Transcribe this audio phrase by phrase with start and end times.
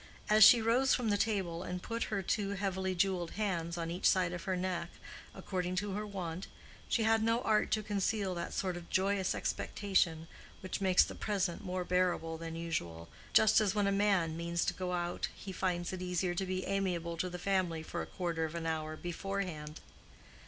[0.31, 4.07] As she rose from the table and put her two heavily jewelled hands on each
[4.07, 4.89] side of her neck,
[5.35, 6.47] according to her wont,
[6.89, 10.27] she had no art to conceal that sort of joyous expectation
[10.61, 14.73] which makes the present more bearable than usual, just as when a man means to
[14.73, 18.43] go out he finds it easier to be amiable to the family for a quarter
[18.43, 19.81] of an hour beforehand.